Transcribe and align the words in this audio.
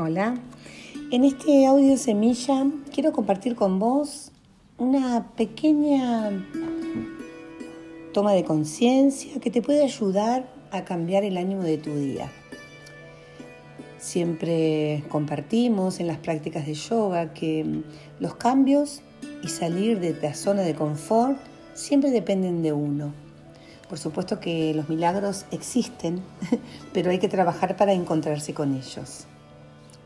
Hola. 0.00 0.36
En 1.10 1.24
este 1.24 1.66
audio 1.66 1.96
semilla 1.96 2.64
quiero 2.94 3.10
compartir 3.10 3.56
con 3.56 3.80
vos 3.80 4.30
una 4.76 5.32
pequeña 5.34 6.30
toma 8.12 8.32
de 8.32 8.44
conciencia 8.44 9.40
que 9.40 9.50
te 9.50 9.60
puede 9.60 9.82
ayudar 9.82 10.48
a 10.70 10.84
cambiar 10.84 11.24
el 11.24 11.36
ánimo 11.36 11.64
de 11.64 11.78
tu 11.78 11.96
día. 11.96 12.30
Siempre 13.98 15.02
compartimos 15.08 15.98
en 15.98 16.06
las 16.06 16.18
prácticas 16.18 16.64
de 16.64 16.74
yoga 16.74 17.34
que 17.34 17.82
los 18.20 18.36
cambios 18.36 19.02
y 19.42 19.48
salir 19.48 19.98
de 19.98 20.14
la 20.22 20.34
zona 20.34 20.62
de 20.62 20.76
confort 20.76 21.38
siempre 21.74 22.12
dependen 22.12 22.62
de 22.62 22.72
uno. 22.72 23.12
Por 23.88 23.98
supuesto 23.98 24.38
que 24.38 24.72
los 24.74 24.88
milagros 24.88 25.44
existen, 25.50 26.22
pero 26.92 27.10
hay 27.10 27.18
que 27.18 27.28
trabajar 27.28 27.76
para 27.76 27.92
encontrarse 27.94 28.54
con 28.54 28.76
ellos. 28.76 29.26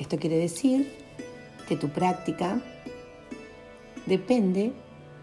Esto 0.02 0.19
quiere 0.19 0.37
decir 0.37 0.92
que 1.69 1.77
tu 1.77 1.88
práctica 1.91 2.61
depende 4.05 4.73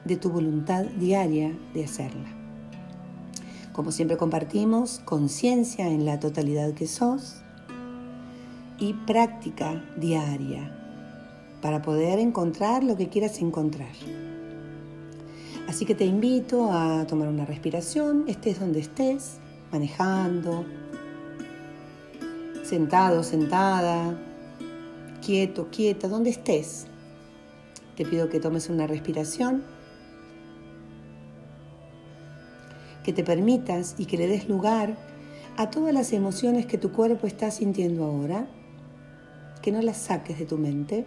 de 0.05 0.15
tu 0.15 0.29
voluntad 0.29 0.85
diaria 0.85 1.53
de 1.73 1.83
hacerla. 1.83 2.29
Como 3.73 3.91
siempre 3.91 4.15
compartimos, 4.15 4.99
conciencia 5.03 5.89
en 5.89 6.05
la 6.05 6.21
totalidad 6.21 6.73
que 6.75 6.87
sos 6.87 7.41
y 8.77 8.93
práctica 8.93 9.83
diaria 9.97 10.73
para 11.61 11.81
poder 11.81 12.17
encontrar 12.17 12.81
lo 12.81 12.95
que 12.95 13.09
quieras 13.09 13.41
encontrar. 13.41 13.91
Así 15.67 15.83
que 15.83 15.93
te 15.93 16.05
invito 16.05 16.71
a 16.71 17.05
tomar 17.05 17.27
una 17.27 17.43
respiración, 17.43 18.23
estés 18.29 18.61
donde 18.61 18.79
estés, 18.79 19.39
manejando, 19.73 20.63
sentado, 22.63 23.23
sentada, 23.23 24.17
quieto, 25.19 25.69
quieta, 25.71 26.07
donde 26.07 26.29
estés. 26.29 26.87
Te 27.95 28.05
pido 28.05 28.29
que 28.29 28.39
tomes 28.39 28.69
una 28.69 28.87
respiración, 28.87 29.63
que 33.03 33.13
te 33.13 33.23
permitas 33.23 33.95
y 33.97 34.05
que 34.05 34.17
le 34.17 34.27
des 34.27 34.47
lugar 34.47 34.97
a 35.57 35.69
todas 35.69 35.93
las 35.93 36.13
emociones 36.13 36.65
que 36.65 36.77
tu 36.77 36.91
cuerpo 36.91 37.27
está 37.27 37.51
sintiendo 37.51 38.05
ahora, 38.05 38.47
que 39.61 39.71
no 39.71 39.81
las 39.81 39.97
saques 39.97 40.39
de 40.39 40.45
tu 40.45 40.57
mente, 40.57 41.05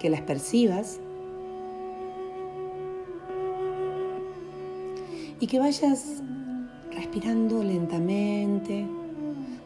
que 0.00 0.10
las 0.10 0.22
percibas 0.22 0.98
y 5.38 5.46
que 5.46 5.58
vayas 5.58 6.22
respirando 6.90 7.62
lentamente, 7.62 8.86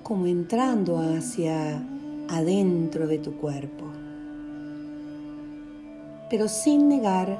como 0.02 0.26
entrando 0.26 0.98
hacia 0.98 1.82
adentro 2.36 3.06
de 3.06 3.18
tu 3.18 3.36
cuerpo, 3.36 3.84
pero 6.28 6.48
sin 6.48 6.88
negar 6.88 7.38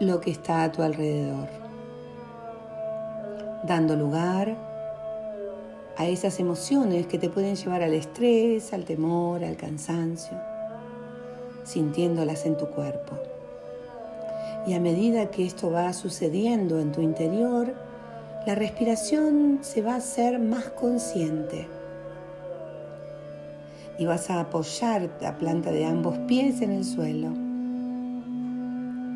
lo 0.00 0.20
que 0.20 0.30
está 0.30 0.64
a 0.64 0.72
tu 0.72 0.82
alrededor, 0.82 1.48
dando 3.64 3.94
lugar 3.94 4.56
a 5.96 6.06
esas 6.06 6.40
emociones 6.40 7.06
que 7.06 7.18
te 7.18 7.28
pueden 7.28 7.56
llevar 7.56 7.82
al 7.82 7.92
estrés, 7.92 8.72
al 8.72 8.84
temor, 8.84 9.44
al 9.44 9.56
cansancio, 9.56 10.38
sintiéndolas 11.64 12.46
en 12.46 12.56
tu 12.56 12.66
cuerpo. 12.68 13.18
Y 14.66 14.74
a 14.74 14.80
medida 14.80 15.30
que 15.30 15.44
esto 15.44 15.70
va 15.70 15.92
sucediendo 15.92 16.80
en 16.80 16.92
tu 16.92 17.02
interior, 17.02 17.74
la 18.46 18.54
respiración 18.54 19.58
se 19.60 19.82
va 19.82 19.92
a 19.92 19.96
hacer 19.96 20.38
más 20.38 20.70
consciente 20.70 21.68
y 23.98 24.06
vas 24.06 24.30
a 24.30 24.40
apoyar 24.40 25.10
la 25.20 25.36
planta 25.36 25.70
de 25.70 25.84
ambos 25.84 26.18
pies 26.20 26.60
en 26.62 26.72
el 26.72 26.84
suelo. 26.84 27.28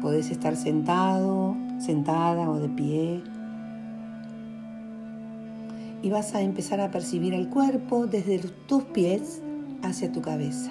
Podés 0.02 0.30
estar 0.30 0.56
sentado, 0.56 1.56
sentada 1.78 2.48
o 2.50 2.58
de 2.58 2.68
pie. 2.68 3.22
Y 6.02 6.10
vas 6.10 6.34
a 6.34 6.42
empezar 6.42 6.80
a 6.80 6.90
percibir 6.90 7.34
el 7.34 7.48
cuerpo 7.48 8.06
desde 8.06 8.38
tus 8.66 8.84
pies 8.84 9.42
hacia 9.82 10.12
tu 10.12 10.20
cabeza, 10.20 10.70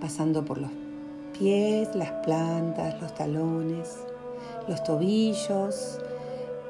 pasando 0.00 0.44
por 0.44 0.58
los 0.58 0.70
pies, 1.38 1.88
las 1.94 2.12
plantas, 2.24 3.00
los 3.00 3.14
talones, 3.14 3.96
los 4.68 4.82
tobillos, 4.84 5.98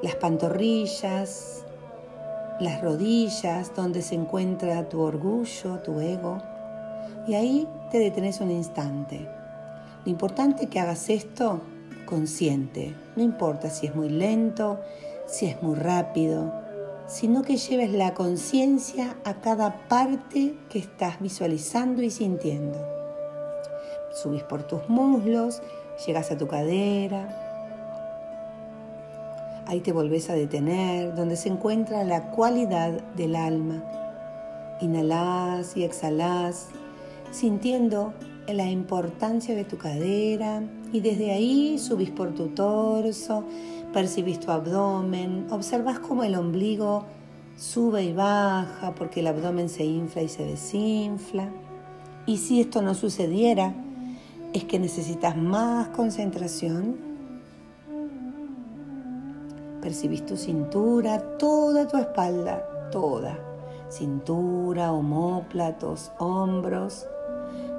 las 0.03 0.15
pantorrillas, 0.17 1.65
las 2.63 2.81
rodillas, 2.81 3.75
donde 3.75 4.03
se 4.03 4.15
encuentra 4.15 4.89
tu 4.89 5.01
orgullo, 5.01 5.81
tu 5.85 6.01
ego. 6.01 6.39
Y 7.27 7.35
ahí 7.35 7.69
te 7.91 7.99
detenés 7.99 8.41
un 8.41 8.51
instante. 8.51 9.29
Lo 10.05 10.11
importante 10.11 10.65
es 10.65 10.71
que 10.71 10.81
hagas 10.81 11.11
esto 11.11 11.61
consciente. 12.07 12.95
No 13.17 13.23
importa 13.23 13.69
si 13.69 13.87
es 13.87 13.95
muy 13.95 14.09
lento, 14.09 14.81
si 15.27 15.47
es 15.47 15.63
muy 15.63 15.75
rápido, 15.75 16.53
sino 17.07 17.43
que 17.43 17.57
lleves 17.57 17.93
la 17.93 18.15
conciencia 18.15 19.17
a 19.25 19.41
cada 19.41 19.89
parte 19.89 20.55
que 20.71 20.79
estás 20.79 21.21
visualizando 21.21 22.03
y 22.03 22.11
sintiendo. 22.11 22.79
Subís 24.13 24.43
por 24.45 24.63
tus 24.63 24.89
muslos, 24.89 25.63
llegas 26.07 26.31
a 26.31 26.39
tu 26.39 26.47
cadera, 26.47 27.52
Ahí 29.73 29.81
te 29.81 29.93
volvés 29.93 30.29
a 30.29 30.35
detener, 30.35 31.15
donde 31.15 31.35
se 31.35 31.49
encuentra 31.49 32.05
la 32.05 32.31
cualidad 32.31 32.91
del 33.17 33.35
alma. 33.35 33.83
Inhalás 34.83 35.79
y 35.79 35.85
exhalás, 35.85 36.69
sintiendo 37.31 38.13
la 38.47 38.69
importancia 38.71 39.55
de 39.55 39.65
tu 39.65 39.79
cadera 39.79 40.63
y 40.93 41.01
desde 41.01 41.31
ahí 41.31 41.79
subís 41.79 42.11
por 42.11 42.35
tu 42.35 42.49
torso, 42.49 43.45
percibís 43.95 44.41
tu 44.41 44.51
abdomen, 44.51 45.47
observas 45.49 46.01
cómo 46.01 46.23
el 46.23 46.35
ombligo 46.35 47.05
sube 47.57 48.05
y 48.05 48.13
baja 48.13 48.95
porque 48.95 49.21
el 49.21 49.29
abdomen 49.29 49.71
se 49.71 49.87
infla 49.87 50.21
y 50.21 50.29
se 50.29 50.45
desinfla. 50.45 51.49
Y 52.27 52.37
si 52.37 52.61
esto 52.61 52.83
no 52.83 52.95
sucediera, 52.95 53.75
es 54.53 54.65
que 54.65 54.79
necesitas 54.79 55.35
más 55.35 55.89
concentración 55.89 57.12
Percibís 59.83 60.25
tu 60.25 60.37
cintura, 60.37 61.19
toda 61.39 61.89
tu 61.89 61.97
espalda, 61.99 62.89
toda. 62.93 63.37
Cintura, 63.91 64.93
homóplatos, 64.93 66.13
hombros. 66.19 67.07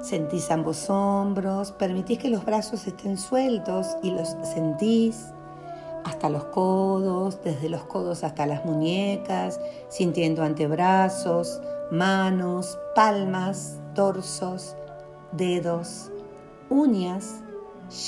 Sentís 0.02 0.50
ambos 0.50 0.90
hombros, 0.90 1.72
permitís 1.72 2.18
que 2.18 2.28
los 2.28 2.44
brazos 2.44 2.86
estén 2.86 3.16
sueltos 3.16 3.96
y 4.02 4.10
los 4.10 4.36
sentís 4.42 5.32
hasta 6.04 6.28
los 6.28 6.44
codos, 6.44 7.42
desde 7.42 7.70
los 7.70 7.84
codos 7.84 8.22
hasta 8.22 8.46
las 8.46 8.64
muñecas, 8.66 9.58
sintiendo 9.88 10.42
antebrazos, 10.42 11.62
manos, 11.90 12.78
palmas, 12.94 13.80
torsos, 13.94 14.76
dedos, 15.32 16.10
uñas, 16.68 17.40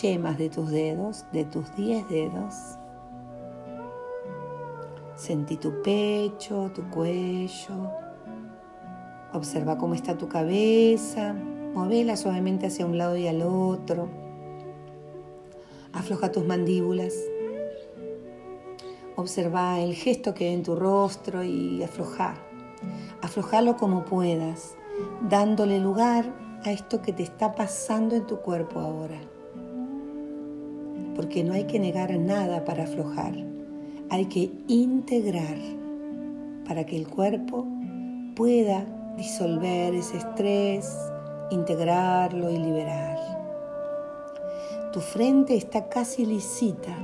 yemas 0.03 0.37
de 0.37 0.51
tus 0.51 0.71
dedos, 0.71 1.25
de 1.33 1.47
tus 1.47 1.75
diez 1.77 2.07
dedos. 2.09 2.55
Sentí 5.17 5.57
tu 5.57 5.81
pecho, 5.81 6.71
tu 6.75 6.91
cuello. 6.91 7.91
Observa 9.33 9.79
cómo 9.79 9.95
está 9.95 10.19
tu 10.19 10.29
cabeza. 10.29 11.33
Muévela 11.33 12.17
suavemente 12.17 12.67
hacia 12.67 12.85
un 12.85 12.99
lado 12.99 13.17
y 13.17 13.27
al 13.27 13.41
otro. 13.41 14.11
Afloja 15.95 16.31
tus 16.33 16.45
mandíbulas. 16.45 17.15
Observa 19.17 19.81
el 19.81 19.95
gesto 19.95 20.35
que 20.35 20.49
hay 20.49 20.55
en 20.55 20.63
tu 20.63 20.77
rostro 20.77 21.43
y 21.43 21.83
afloja. 21.83 22.35
Aflojalo 23.23 23.79
como 23.79 24.05
puedas, 24.05 24.77
dándole 25.31 25.81
lugar 25.81 26.31
a 26.63 26.73
esto 26.73 27.01
que 27.01 27.15
te 27.15 27.23
está 27.23 27.55
pasando 27.55 28.17
en 28.17 28.27
tu 28.27 28.41
cuerpo 28.41 28.81
ahora. 28.81 29.19
Porque 31.15 31.43
no 31.43 31.55
hay 31.55 31.65
que 31.65 31.79
negar 31.79 32.15
nada 32.19 32.67
para 32.67 32.85
aflojar 32.85 33.56
hay 34.11 34.27
que 34.27 34.53
integrar 34.69 35.59
para 36.67 36.85
que 36.85 36.97
el 36.97 37.09
cuerpo 37.09 37.67
pueda 38.35 38.85
disolver 39.17 39.95
ese 39.95 40.19
estrés, 40.19 40.97
integrarlo 41.51 42.51
y 42.51 42.59
liberar. 42.59 43.17
Tu 44.93 45.01
frente 45.01 45.57
está 45.57 45.89
casi 45.89 46.25
lisita, 46.25 46.97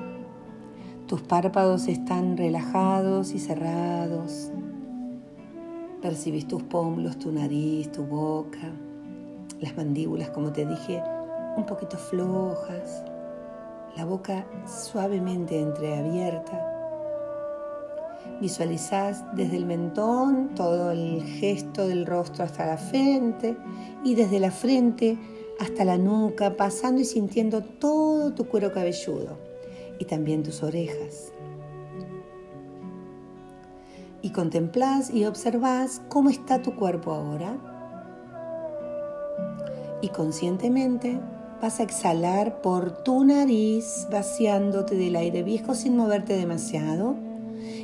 tus 1.06 1.22
párpados 1.22 1.88
están 1.88 2.37
relajados 2.37 3.32
y 3.32 3.38
cerrados. 3.38 4.50
Percibís 6.00 6.48
tus 6.48 6.62
pómulos, 6.62 7.19
tu 7.19 7.31
nariz, 7.31 7.90
tu 7.93 8.05
boca, 8.05 8.72
las 9.60 9.76
mandíbulas, 9.76 10.31
como 10.31 10.52
te 10.52 10.66
dije, 10.66 11.02
un 11.56 11.66
poquito 11.66 11.96
flojas, 11.96 13.05
la 13.96 14.05
boca 14.05 14.46
suavemente 14.66 15.60
entreabierta 15.60 16.71
Visualizás 18.43 19.25
desde 19.37 19.56
el 19.56 19.67
mentón 19.67 20.50
todo 20.56 20.91
el 20.91 21.23
gesto 21.23 21.87
del 21.87 22.05
rostro 22.05 22.43
hasta 22.43 22.67
la 22.67 22.77
frente 22.77 23.56
y 24.03 24.17
desde 24.17 24.41
la 24.41 24.50
frente 24.50 25.17
hasta 25.61 25.85
la 25.85 25.97
nuca, 25.97 26.56
pasando 26.56 27.00
y 27.00 27.05
sintiendo 27.05 27.62
todo 27.62 28.35
tu 28.35 28.49
cuero 28.49 28.73
cabelludo 28.73 29.39
y 30.00 30.06
también 30.06 30.43
tus 30.43 30.65
orejas. 30.65 31.33
Y 34.23 34.31
contemplás 34.31 35.15
y 35.15 35.25
observás 35.25 36.03
cómo 36.09 36.29
está 36.29 36.62
tu 36.62 36.75
cuerpo 36.75 37.12
ahora. 37.12 37.56
Y 40.00 40.09
conscientemente 40.09 41.21
vas 41.61 41.79
a 41.79 41.85
exhalar 41.85 42.61
por 42.61 43.05
tu 43.05 43.23
nariz, 43.23 44.09
vaciándote 44.11 44.97
del 44.97 45.15
aire 45.15 45.44
viejo 45.44 45.77
sin 45.77 45.97
moverte 45.97 46.37
demasiado. 46.37 47.15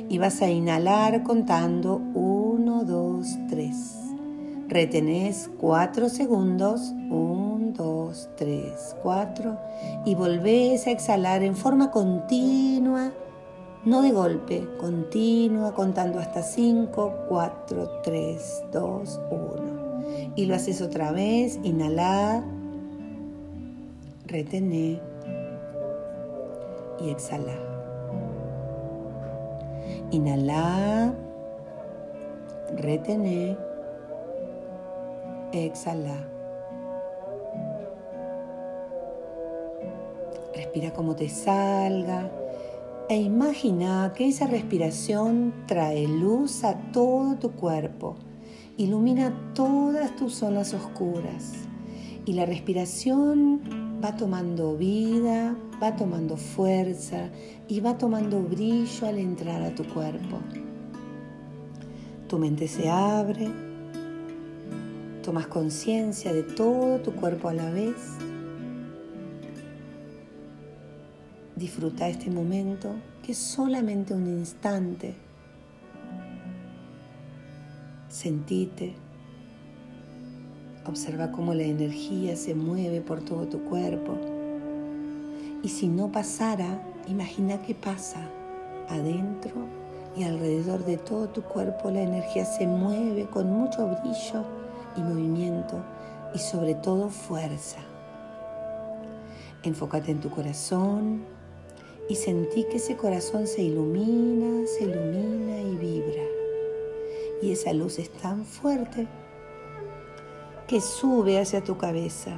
Y 0.09 0.17
vas 0.17 0.41
a 0.41 0.49
inhalar 0.49 1.23
contando 1.23 2.01
1, 2.13 2.83
2, 2.83 3.27
3. 3.49 3.95
Retenés 4.67 5.49
4 5.59 6.09
segundos. 6.09 6.93
1, 7.09 7.73
2, 7.77 8.29
3, 8.35 8.95
4. 9.01 9.57
Y 10.05 10.15
volvés 10.15 10.87
a 10.87 10.91
exhalar 10.91 11.43
en 11.43 11.55
forma 11.55 11.91
continua, 11.91 13.11
no 13.85 14.01
de 14.01 14.11
golpe, 14.11 14.67
continua, 14.79 15.73
contando 15.73 16.19
hasta 16.19 16.41
5, 16.41 17.13
4, 17.29 18.01
3, 18.03 18.63
2, 18.73 19.21
1. 19.29 20.33
Y 20.35 20.45
lo 20.45 20.55
haces 20.55 20.81
otra 20.81 21.11
vez, 21.11 21.59
inhalar 21.63 22.43
retener 24.29 25.01
y 27.01 27.09
exhalar. 27.09 27.78
Inhalar, 30.11 31.13
retener, 32.75 33.57
exhalar. 35.51 36.27
Respira 40.55 40.91
como 40.93 41.15
te 41.15 41.29
salga. 41.29 42.31
E 43.07 43.17
imagina 43.21 44.13
que 44.15 44.27
esa 44.27 44.45
respiración 44.47 45.65
trae 45.67 46.07
luz 46.07 46.63
a 46.63 46.75
todo 46.91 47.37
tu 47.37 47.51
cuerpo, 47.51 48.15
ilumina 48.77 49.51
todas 49.55 50.15
tus 50.15 50.35
zonas 50.35 50.73
oscuras. 50.73 51.53
Y 52.25 52.33
la 52.33 52.45
respiración 52.45 53.61
va 54.03 54.15
tomando 54.15 54.77
vida, 54.77 55.55
va 55.81 55.95
tomando 55.95 56.37
fuerza 56.37 57.29
y 57.67 57.79
va 57.81 57.97
tomando 57.97 58.41
brillo 58.41 59.07
al 59.07 59.17
entrar 59.17 59.61
a 59.61 59.75
tu 59.75 59.85
cuerpo. 59.85 60.39
Tu 62.27 62.37
mente 62.37 62.67
se 62.67 62.89
abre, 62.89 63.49
tomas 65.23 65.47
conciencia 65.47 66.33
de 66.33 66.43
todo 66.43 66.99
tu 66.99 67.13
cuerpo 67.13 67.49
a 67.49 67.53
la 67.53 67.69
vez. 67.71 67.95
Disfruta 71.55 72.07
este 72.07 72.31
momento 72.31 72.95
que 73.23 73.33
es 73.33 73.37
solamente 73.37 74.13
un 74.13 74.27
instante. 74.27 75.15
Sentite 78.07 79.08
Observa 80.85 81.31
cómo 81.31 81.53
la 81.53 81.63
energía 81.63 82.35
se 82.35 82.55
mueve 82.55 83.01
por 83.01 83.21
todo 83.21 83.47
tu 83.47 83.63
cuerpo. 83.63 84.15
Y 85.61 85.69
si 85.69 85.87
no 85.87 86.11
pasara, 86.11 86.81
imagina 87.07 87.61
que 87.61 87.75
pasa 87.75 88.29
adentro 88.87 89.51
y 90.15 90.23
alrededor 90.23 90.85
de 90.85 90.97
todo 90.97 91.29
tu 91.29 91.43
cuerpo 91.43 91.91
la 91.91 92.01
energía 92.01 92.45
se 92.45 92.65
mueve 92.65 93.27
con 93.27 93.51
mucho 93.51 93.87
brillo 93.87 94.43
y 94.95 95.01
movimiento 95.01 95.83
y 96.33 96.39
sobre 96.39 96.75
todo 96.75 97.09
fuerza. 97.09 97.79
Enfócate 99.63 100.11
en 100.11 100.21
tu 100.21 100.29
corazón 100.29 101.23
y 102.07 102.15
sentí 102.15 102.63
que 102.63 102.77
ese 102.77 102.95
corazón 102.95 103.45
se 103.45 103.61
ilumina, 103.61 104.65
se 104.65 104.85
ilumina 104.85 105.61
y 105.61 105.75
vibra. 105.75 106.23
Y 107.41 107.51
esa 107.51 107.73
luz 107.73 107.99
es 107.99 108.09
tan 108.09 108.45
fuerte 108.45 109.07
que 110.69 110.81
sube 110.81 111.39
hacia 111.39 111.63
tu 111.63 111.77
cabeza. 111.77 112.29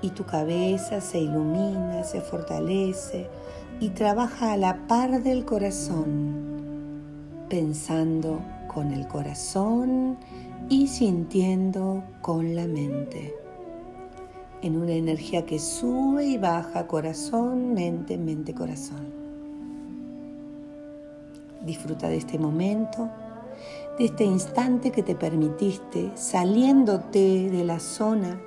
Y 0.00 0.10
tu 0.10 0.24
cabeza 0.24 1.02
se 1.02 1.18
ilumina, 1.18 2.04
se 2.04 2.22
fortalece 2.22 3.28
y 3.80 3.90
trabaja 3.90 4.52
a 4.52 4.56
la 4.56 4.86
par 4.86 5.22
del 5.22 5.44
corazón, 5.44 7.02
pensando 7.50 8.40
con 8.72 8.92
el 8.92 9.06
corazón 9.08 10.16
y 10.70 10.86
sintiendo 10.86 12.02
con 12.22 12.54
la 12.54 12.66
mente. 12.66 13.34
En 14.62 14.78
una 14.78 14.92
energía 14.92 15.44
que 15.44 15.58
sube 15.58 16.24
y 16.24 16.38
baja 16.38 16.86
corazón, 16.86 17.74
mente, 17.74 18.16
mente, 18.16 18.54
corazón. 18.54 19.12
Disfruta 21.62 22.08
de 22.08 22.16
este 22.16 22.38
momento 22.38 23.10
de 23.98 24.04
este 24.04 24.24
instante 24.24 24.90
que 24.90 25.02
te 25.02 25.14
permitiste 25.14 26.10
saliéndote 26.14 27.50
de 27.50 27.64
la 27.64 27.78
zona 27.78 28.40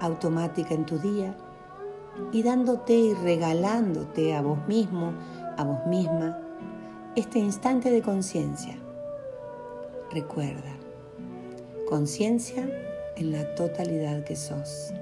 automática 0.00 0.74
en 0.74 0.86
tu 0.86 0.98
día 0.98 1.36
y 2.32 2.42
dándote 2.42 2.94
y 2.94 3.14
regalándote 3.14 4.34
a 4.34 4.42
vos 4.42 4.66
mismo, 4.68 5.12
a 5.56 5.64
vos 5.64 5.86
misma, 5.86 6.38
este 7.16 7.38
instante 7.38 7.90
de 7.90 8.02
conciencia. 8.02 8.76
Recuerda, 10.12 10.76
conciencia 11.88 12.68
en 13.16 13.32
la 13.32 13.54
totalidad 13.54 14.24
que 14.24 14.36
sos. 14.36 14.92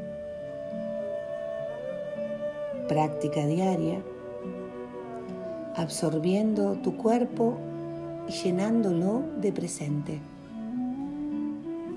Práctica 2.89 3.47
diaria, 3.47 4.03
absorbiendo 5.77 6.75
tu 6.83 6.97
cuerpo 6.97 7.59
y 8.29 8.33
llenándolo 8.33 9.23
de 9.41 9.53
presente. 9.53 10.21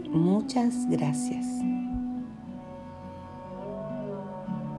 Muchas 0.10 0.89
gracias. 0.89 1.45